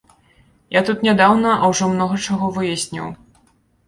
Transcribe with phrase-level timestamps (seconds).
[0.77, 3.05] Я тут нядаўна, а ўжо многа чаго выясніў.